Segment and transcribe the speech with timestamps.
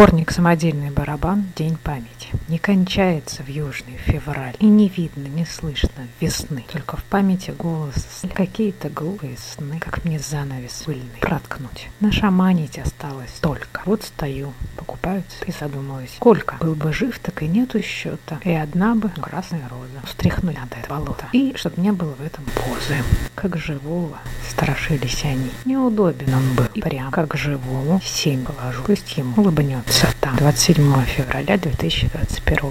[0.00, 1.44] Сборник «Самодельный барабан.
[1.56, 2.28] День памяти».
[2.48, 6.64] Не кончается в южный февраль, и не видно, не слышно весны.
[6.72, 11.90] Только в памяти голос какие-то глупые сны, как мне занавес пыльный проткнуть.
[12.00, 13.82] Нашаманить осталось только.
[13.84, 14.54] Вот стою,
[15.00, 18.38] покупаются и задумалась, сколько был бы жив, так и нету счета.
[18.44, 20.06] И одна бы красная роза.
[20.06, 21.26] Встряхнуть надо это болото.
[21.32, 22.96] И чтобы не было в этом позы.
[23.34, 24.18] Как живого
[24.48, 25.50] страшились они.
[25.64, 26.66] Неудобен он был.
[26.74, 28.82] И прям как живому семь положу.
[28.84, 32.68] Пусть ему улыбнется там 27 февраля 2021